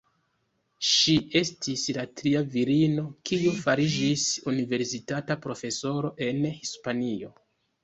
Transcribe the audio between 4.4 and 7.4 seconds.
universitata profesoro en Hispanio.